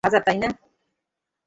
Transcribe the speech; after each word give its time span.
ভাজা, 0.03 0.19
তাই 0.27 0.37
না? 0.37 0.49